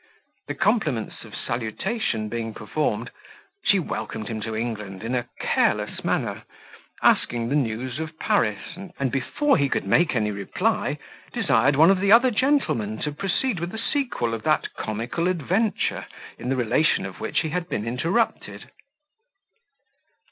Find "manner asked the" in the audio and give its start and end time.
6.03-7.37